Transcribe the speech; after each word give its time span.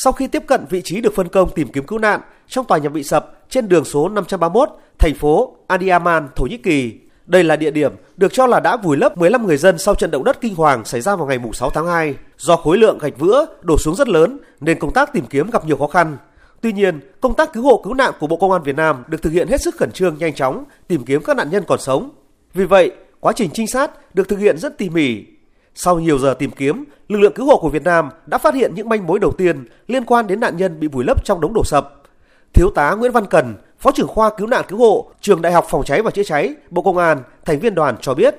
Sau 0.00 0.12
khi 0.12 0.26
tiếp 0.26 0.42
cận 0.46 0.64
vị 0.70 0.82
trí 0.84 1.00
được 1.00 1.14
phân 1.14 1.28
công 1.28 1.50
tìm 1.54 1.68
kiếm 1.68 1.86
cứu 1.86 1.98
nạn 1.98 2.20
trong 2.48 2.66
tòa 2.66 2.78
nhà 2.78 2.88
bị 2.88 3.02
sập 3.02 3.50
trên 3.50 3.68
đường 3.68 3.84
số 3.84 4.08
531, 4.08 4.68
thành 4.98 5.14
phố 5.14 5.56
Adiyaman, 5.66 6.28
Thổ 6.36 6.46
Nhĩ 6.46 6.56
Kỳ, 6.56 6.94
đây 7.26 7.44
là 7.44 7.56
địa 7.56 7.70
điểm 7.70 7.92
được 8.16 8.32
cho 8.32 8.46
là 8.46 8.60
đã 8.60 8.76
vùi 8.76 8.96
lấp 8.96 9.18
15 9.18 9.46
người 9.46 9.56
dân 9.56 9.78
sau 9.78 9.94
trận 9.94 10.10
động 10.10 10.24
đất 10.24 10.40
kinh 10.40 10.54
hoàng 10.54 10.84
xảy 10.84 11.00
ra 11.00 11.16
vào 11.16 11.26
ngày 11.26 11.38
6 11.52 11.70
tháng 11.70 11.86
2. 11.86 12.14
Do 12.36 12.56
khối 12.56 12.78
lượng 12.78 12.98
gạch 12.98 13.18
vữa 13.18 13.46
đổ 13.62 13.78
xuống 13.78 13.94
rất 13.94 14.08
lớn 14.08 14.38
nên 14.60 14.78
công 14.78 14.92
tác 14.92 15.12
tìm 15.12 15.24
kiếm 15.30 15.50
gặp 15.50 15.64
nhiều 15.64 15.76
khó 15.76 15.86
khăn. 15.86 16.16
Tuy 16.60 16.72
nhiên, 16.72 17.00
công 17.20 17.34
tác 17.34 17.52
cứu 17.52 17.62
hộ 17.62 17.80
cứu 17.84 17.94
nạn 17.94 18.12
của 18.20 18.26
Bộ 18.26 18.36
Công 18.36 18.52
an 18.52 18.62
Việt 18.62 18.76
Nam 18.76 19.04
được 19.08 19.22
thực 19.22 19.32
hiện 19.32 19.48
hết 19.48 19.62
sức 19.62 19.76
khẩn 19.76 19.92
trương 19.92 20.18
nhanh 20.18 20.34
chóng, 20.34 20.64
tìm 20.88 21.04
kiếm 21.04 21.22
các 21.22 21.36
nạn 21.36 21.50
nhân 21.50 21.64
còn 21.68 21.78
sống. 21.80 22.10
Vì 22.54 22.64
vậy, 22.64 22.92
quá 23.20 23.32
trình 23.36 23.50
trinh 23.54 23.66
sát 23.66 24.14
được 24.14 24.28
thực 24.28 24.38
hiện 24.38 24.58
rất 24.58 24.78
tỉ 24.78 24.90
mỉ. 24.90 25.24
Sau 25.80 25.98
nhiều 25.98 26.18
giờ 26.18 26.34
tìm 26.38 26.50
kiếm, 26.50 26.84
lực 27.08 27.18
lượng 27.18 27.32
cứu 27.34 27.46
hộ 27.46 27.56
của 27.56 27.68
Việt 27.68 27.82
Nam 27.82 28.08
đã 28.26 28.38
phát 28.38 28.54
hiện 28.54 28.74
những 28.74 28.88
manh 28.88 29.06
mối 29.06 29.18
đầu 29.18 29.32
tiên 29.38 29.64
liên 29.86 30.04
quan 30.04 30.26
đến 30.26 30.40
nạn 30.40 30.56
nhân 30.56 30.80
bị 30.80 30.88
vùi 30.88 31.04
lấp 31.04 31.24
trong 31.24 31.40
đống 31.40 31.54
đổ 31.54 31.64
sập. 31.64 32.02
Thiếu 32.54 32.70
tá 32.74 32.94
Nguyễn 32.94 33.12
Văn 33.12 33.26
Cần, 33.26 33.54
Phó 33.80 33.90
trưởng 33.92 34.08
khoa 34.08 34.30
cứu 34.38 34.46
nạn 34.46 34.64
cứu 34.68 34.78
hộ, 34.78 35.10
Trường 35.20 35.42
Đại 35.42 35.52
học 35.52 35.66
Phòng 35.70 35.84
cháy 35.84 36.02
và 36.02 36.10
chữa 36.10 36.22
cháy, 36.22 36.54
Bộ 36.70 36.82
Công 36.82 36.96
an, 36.96 37.22
thành 37.44 37.58
viên 37.58 37.74
đoàn 37.74 37.96
cho 38.00 38.14
biết. 38.14 38.34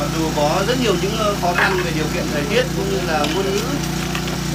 Mặc 0.00 0.08
dù 0.18 0.24
có 0.36 0.62
rất 0.68 0.74
nhiều 0.82 0.94
những 1.02 1.12
ờ, 1.18 1.34
khó 1.42 1.52
khăn 1.52 1.72
về 1.84 1.90
điều 1.96 2.04
kiện 2.14 2.24
thời 2.32 2.42
tiết 2.50 2.64
cũng 2.76 2.86
như 2.90 2.98
là 3.08 3.18
ngôn 3.34 3.44
ngữ 3.44 3.60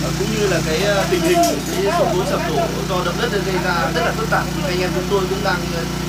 ờ, 0.03 0.09
cũng 0.19 0.27
như 0.39 0.47
là 0.47 0.59
cái 0.67 0.83
ờ, 0.83 1.05
tình 1.11 1.21
hình 1.21 1.37
cái 1.83 1.93
số 1.99 2.05
vốn 2.13 2.25
sập 2.25 2.39
đổ 2.49 2.55
do 2.89 3.05
động 3.05 3.15
đất 3.21 3.29
gây 3.31 3.55
ra 3.65 3.91
rất 3.95 4.01
là 4.05 4.11
phức 4.11 4.29
tạp. 4.29 4.43
Anh 4.63 4.81
em 4.81 4.89
chúng 4.95 5.03
tôi 5.11 5.21
cũng 5.29 5.39
đang 5.43 5.59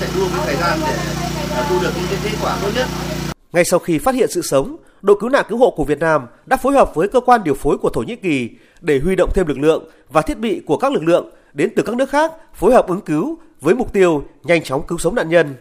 chạy 0.01 0.09
đua 0.17 0.27
với 0.29 0.41
thời 0.47 0.57
gian 0.57 0.79
để 0.87 1.63
thu 1.69 1.79
được 1.83 1.91
những 1.97 2.07
cái 2.11 2.19
kết 2.25 2.37
quả 2.43 2.57
tốt 2.63 2.69
nhất. 2.75 2.87
Ngay 3.53 3.65
sau 3.65 3.79
khi 3.79 3.99
phát 3.99 4.15
hiện 4.15 4.31
sự 4.31 4.43
sống, 4.43 4.77
đội 5.03 5.17
cứu 5.21 5.31
nạn 5.31 5.45
cứu 5.49 5.59
hộ 5.59 5.71
của 5.71 5.85
Việt 5.85 5.99
Nam 5.99 6.27
đã 6.47 6.57
phối 6.57 6.73
hợp 6.73 6.95
với 6.95 7.09
cơ 7.09 7.21
quan 7.21 7.45
điều 7.45 7.55
phối 7.55 7.79
của 7.79 7.91
Thổ 7.91 8.01
Nhĩ 8.01 8.17
Kỳ 8.17 8.51
để 8.81 9.01
huy 9.05 9.17
động 9.17 9.31
thêm 9.35 9.47
lực 9.47 9.59
lượng 9.59 9.85
và 10.09 10.23
thiết 10.23 10.39
bị 10.39 10.63
của 10.67 10.77
các 10.77 10.93
lực 10.93 11.03
lượng 11.03 11.31
đến 11.53 11.73
từ 11.77 11.83
các 11.83 11.97
nước 11.97 12.11
khác 12.11 12.33
phối 12.55 12.73
hợp 12.73 12.89
ứng 12.89 13.01
cứu 13.01 13.39
với 13.61 13.75
mục 13.75 13.93
tiêu 13.93 14.25
nhanh 14.43 14.63
chóng 14.63 14.83
cứu 14.87 14.99
sống 14.99 15.15
nạn 15.15 15.29
nhân. 15.29 15.55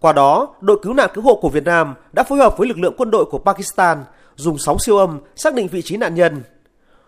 Qua 0.00 0.12
đó, 0.12 0.54
đội 0.60 0.78
cứu 0.82 0.94
nạn 0.94 1.10
cứu 1.14 1.24
hộ 1.24 1.34
của 1.34 1.48
Việt 1.48 1.64
Nam 1.64 1.94
đã 2.12 2.22
phối 2.22 2.38
hợp 2.38 2.58
với 2.58 2.68
lực 2.68 2.78
lượng 2.78 2.94
quân 2.96 3.10
đội 3.10 3.24
của 3.24 3.38
Pakistan 3.38 4.04
dùng 4.36 4.58
sóng 4.58 4.78
siêu 4.78 4.98
âm 4.98 5.20
xác 5.36 5.54
định 5.54 5.68
vị 5.68 5.82
trí 5.82 5.96
nạn 5.96 6.14
nhân. 6.14 6.42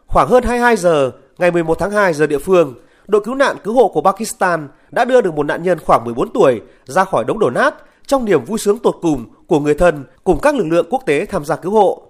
Khoảng 0.06 0.28
hơn 0.28 0.44
22 0.44 0.76
giờ 0.76 1.10
ngày 1.38 1.50
11 1.50 1.78
tháng 1.78 1.90
2 1.90 2.14
giờ 2.14 2.26
địa 2.26 2.38
phương, 2.38 2.74
đội 3.06 3.22
cứu 3.24 3.34
nạn 3.34 3.56
cứu 3.64 3.74
hộ 3.74 3.88
của 3.88 4.00
Pakistan 4.00 4.68
đã 4.90 5.04
đưa 5.04 5.20
được 5.20 5.34
một 5.34 5.46
nạn 5.46 5.62
nhân 5.62 5.78
khoảng 5.78 6.04
14 6.04 6.32
tuổi 6.32 6.60
ra 6.84 7.04
khỏi 7.04 7.24
đống 7.24 7.38
đổ 7.38 7.50
nát 7.50 7.74
trong 8.06 8.24
niềm 8.24 8.44
vui 8.44 8.58
sướng 8.58 8.78
tột 8.78 8.96
cùng 9.02 9.24
của 9.46 9.60
người 9.60 9.74
thân 9.74 10.04
cùng 10.24 10.40
các 10.40 10.54
lực 10.54 10.66
lượng 10.66 10.86
quốc 10.90 11.02
tế 11.06 11.26
tham 11.26 11.44
gia 11.44 11.56
cứu 11.56 11.72
hộ. 11.72 12.02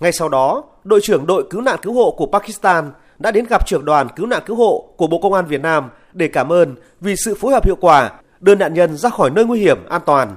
Ngay 0.00 0.12
sau 0.12 0.28
đó, 0.28 0.64
đội 0.84 1.00
trưởng 1.02 1.26
đội 1.26 1.44
cứu 1.50 1.60
nạn 1.60 1.78
cứu 1.82 1.92
hộ 1.92 2.10
của 2.10 2.26
Pakistan 2.26 2.90
đã 3.18 3.30
đến 3.30 3.46
gặp 3.50 3.66
trưởng 3.66 3.84
đoàn 3.84 4.08
cứu 4.16 4.26
nạn 4.26 4.42
cứu 4.46 4.56
hộ 4.56 4.88
của 4.96 5.06
Bộ 5.06 5.18
Công 5.18 5.32
an 5.32 5.46
Việt 5.46 5.60
Nam 5.60 5.90
để 6.12 6.28
cảm 6.28 6.52
ơn 6.52 6.74
vì 7.00 7.16
sự 7.16 7.34
phối 7.34 7.52
hợp 7.52 7.64
hiệu 7.64 7.76
quả 7.80 8.12
đưa 8.40 8.54
nạn 8.54 8.74
nhân 8.74 8.96
ra 8.96 9.10
khỏi 9.10 9.30
nơi 9.30 9.44
nguy 9.44 9.60
hiểm 9.60 9.88
an 9.88 10.00
toàn. 10.06 10.36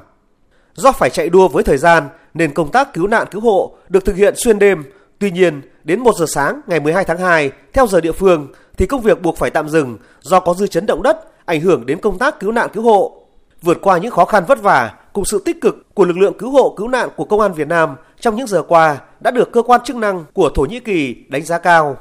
Do 0.73 0.91
phải 0.91 1.09
chạy 1.09 1.29
đua 1.29 1.47
với 1.47 1.63
thời 1.63 1.77
gian 1.77 2.09
nên 2.33 2.53
công 2.53 2.71
tác 2.71 2.93
cứu 2.93 3.07
nạn 3.07 3.27
cứu 3.31 3.41
hộ 3.41 3.75
được 3.89 4.05
thực 4.05 4.15
hiện 4.15 4.33
xuyên 4.37 4.59
đêm. 4.59 4.83
Tuy 5.19 5.31
nhiên, 5.31 5.61
đến 5.83 5.99
1 5.99 6.15
giờ 6.19 6.25
sáng 6.25 6.61
ngày 6.67 6.79
12 6.79 7.05
tháng 7.05 7.17
2 7.17 7.51
theo 7.73 7.87
giờ 7.87 8.01
địa 8.01 8.11
phương 8.11 8.47
thì 8.77 8.85
công 8.85 9.01
việc 9.01 9.21
buộc 9.21 9.37
phải 9.37 9.49
tạm 9.49 9.69
dừng 9.69 9.97
do 10.21 10.39
có 10.39 10.53
dư 10.53 10.67
chấn 10.67 10.85
động 10.85 11.03
đất 11.03 11.45
ảnh 11.45 11.61
hưởng 11.61 11.85
đến 11.85 11.99
công 11.99 12.17
tác 12.17 12.39
cứu 12.39 12.51
nạn 12.51 12.69
cứu 12.73 12.83
hộ. 12.83 13.25
Vượt 13.61 13.77
qua 13.81 13.97
những 13.97 14.11
khó 14.11 14.25
khăn 14.25 14.43
vất 14.47 14.61
vả 14.61 14.93
cùng 15.19 15.25
sự 15.25 15.41
tích 15.45 15.61
cực 15.61 15.75
của 15.93 16.05
lực 16.05 16.17
lượng 16.17 16.37
cứu 16.39 16.51
hộ 16.51 16.73
cứu 16.77 16.87
nạn 16.87 17.09
của 17.15 17.25
công 17.25 17.39
an 17.39 17.53
Việt 17.53 17.67
Nam 17.67 17.95
trong 18.19 18.35
những 18.35 18.47
giờ 18.47 18.63
qua 18.67 18.97
đã 19.19 19.31
được 19.31 19.51
cơ 19.51 19.61
quan 19.61 19.81
chức 19.83 19.95
năng 19.95 20.25
của 20.33 20.49
Thổ 20.55 20.61
Nhĩ 20.61 20.79
Kỳ 20.79 21.15
đánh 21.27 21.43
giá 21.43 21.57
cao. 21.57 21.97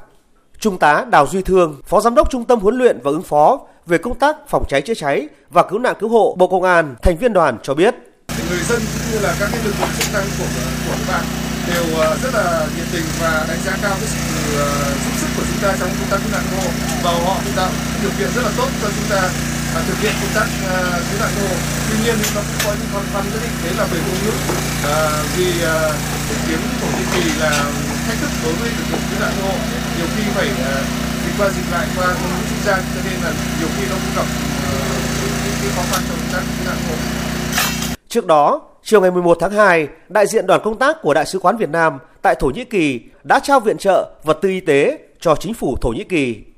Trung 0.59 0.77
tá 0.77 1.05
Đào 1.11 1.27
Duy 1.27 1.41
Thương, 1.41 1.81
Phó 1.85 2.01
Giám 2.01 2.15
đốc 2.15 2.29
Trung 2.31 2.45
tâm 2.45 2.59
huấn 2.59 2.77
luyện 2.77 2.99
và 3.03 3.11
ứng 3.11 3.21
phó 3.21 3.59
về 3.85 3.97
công 3.97 4.19
tác 4.19 4.35
phòng 4.47 4.63
cháy 4.69 4.81
chữa 4.81 4.93
cháy 4.93 5.27
và 5.49 5.63
cứu 5.63 5.79
nạn 5.79 5.95
cứu 5.99 6.09
hộ 6.09 6.35
Bộ 6.39 6.47
Công 6.47 6.63
an, 6.63 6.95
thành 7.01 7.17
viên 7.17 7.33
đoàn 7.33 7.57
cho 7.63 7.73
biết. 7.73 7.95
Người 8.49 8.63
dân 8.69 8.79
cũng 8.93 9.11
như 9.11 9.19
là 9.19 9.35
các 9.39 9.49
cái 9.51 9.61
lực 9.65 9.73
lượng 9.79 9.89
chức 9.99 10.13
năng 10.13 10.25
của 10.37 10.45
của 10.85 10.95
các 10.97 11.13
bạn 11.13 11.23
đều 11.67 11.99
ờ, 11.99 12.17
rất 12.23 12.33
là 12.33 12.67
nhiệt 12.75 12.87
tình 12.93 13.05
và 13.21 13.45
đánh 13.49 13.59
giá 13.65 13.77
cao 13.81 13.95
cái 13.99 14.07
sự 14.07 14.57
ờ, 14.57 14.69
giúp 15.03 15.13
sức 15.21 15.27
của 15.37 15.43
chúng 15.49 15.61
ta 15.61 15.75
trong 15.79 15.89
công 15.89 16.09
tác 16.11 16.17
cứu 16.23 16.31
nạn 16.31 16.43
cứu 16.49 16.59
hộ 16.59 16.71
và 17.03 17.11
họ 17.25 17.35
cũng 17.43 17.53
tạo 17.55 17.71
điều 18.01 18.11
kiện 18.19 18.29
rất 18.35 18.41
là 18.41 18.51
tốt 18.57 18.69
cho 18.81 18.87
chúng 18.95 19.09
ta 19.09 19.21
à, 19.75 19.79
thực 19.87 19.97
hiện 20.01 20.13
công 20.21 20.33
tác 20.35 20.47
ờ, 20.67 21.01
cứu 21.09 21.19
nạn 21.19 21.29
cứu 21.35 21.47
hộ. 21.49 21.55
Tuy 22.09 22.15
nhiên 22.15 22.35
nó 22.35 22.41
cũng 22.41 22.59
có 22.65 22.71
những 22.79 22.89
khó 22.93 23.01
khăn 23.13 23.23
nhất 23.31 23.39
định 23.43 23.55
đấy 23.63 23.73
là 23.77 23.85
về 23.91 23.99
ngôn 24.05 24.17
ngữ. 24.23 24.33
À, 24.95 24.97
vì 25.37 25.47
à, 25.63 25.75
tiếng 26.47 26.63
Thổ 26.79 26.87
Nhĩ 26.97 27.05
Kỳ 27.13 27.23
là 27.41 27.51
thách 28.05 28.17
thức 28.21 28.31
đối 28.43 28.53
với 28.53 28.69
lực 28.77 28.85
lượng 28.91 29.03
cứu 29.09 29.19
nạn 29.21 29.31
cứu 29.35 29.45
hộ. 29.47 29.57
Nhiều 29.97 30.07
khi 30.15 30.23
phải 30.35 30.47
à, 30.47 30.73
dịch 31.23 31.35
qua 31.37 31.49
dịch 31.49 31.71
lại 31.71 31.87
qua 31.95 32.05
ngôn 32.05 32.31
ngữ 32.35 32.43
trung 32.49 32.61
gian 32.65 32.79
cho 32.93 33.01
nên 33.05 33.17
là 33.23 33.31
nhiều 33.59 33.69
khi 33.75 33.83
nó 33.89 33.95
cũng 34.03 34.13
gặp 34.15 34.27
những 35.45 35.57
cái 35.61 35.71
khó 35.75 35.81
khăn 35.91 36.01
trong 36.07 36.17
công 36.21 36.31
tác 36.33 36.43
cứu 36.57 36.67
nạn 36.67 36.77
cứu 36.87 36.95
hộ. 36.95 37.03
Trước 38.07 38.25
đó, 38.25 38.61
chiều 38.83 39.01
ngày 39.01 39.11
11 39.11 39.37
tháng 39.41 39.51
2, 39.51 39.87
đại 40.09 40.27
diện 40.27 40.47
đoàn 40.47 40.61
công 40.63 40.77
tác 40.77 41.01
của 41.01 41.13
Đại 41.13 41.25
sứ 41.25 41.39
quán 41.39 41.57
Việt 41.57 41.69
Nam 41.69 41.97
tại 42.21 42.35
Thổ 42.39 42.47
Nhĩ 42.47 42.63
Kỳ 42.65 43.01
đã 43.23 43.39
trao 43.39 43.59
viện 43.59 43.77
trợ 43.77 44.09
vật 44.23 44.37
tư 44.41 44.49
y 44.49 44.59
tế 44.59 44.99
cho 45.19 45.35
chính 45.35 45.53
phủ 45.53 45.77
Thổ 45.81 45.89
Nhĩ 45.89 46.03
Kỳ. 46.03 46.48